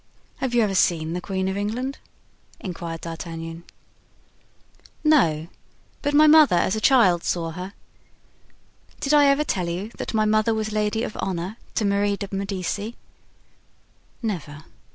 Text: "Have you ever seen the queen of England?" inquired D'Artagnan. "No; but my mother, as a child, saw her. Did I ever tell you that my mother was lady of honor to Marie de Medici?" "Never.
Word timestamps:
"Have 0.37 0.55
you 0.55 0.63
ever 0.63 0.73
seen 0.73 1.13
the 1.13 1.21
queen 1.21 1.47
of 1.47 1.55
England?" 1.55 1.99
inquired 2.59 3.01
D'Artagnan. 3.01 3.65
"No; 5.03 5.47
but 6.01 6.15
my 6.15 6.25
mother, 6.25 6.55
as 6.55 6.75
a 6.75 6.81
child, 6.81 7.23
saw 7.23 7.51
her. 7.51 7.73
Did 8.99 9.13
I 9.13 9.27
ever 9.27 9.43
tell 9.43 9.69
you 9.69 9.91
that 9.99 10.15
my 10.15 10.25
mother 10.25 10.55
was 10.55 10.71
lady 10.71 11.03
of 11.03 11.15
honor 11.19 11.57
to 11.75 11.85
Marie 11.85 12.15
de 12.15 12.27
Medici?" 12.31 12.95
"Never. 14.23 14.63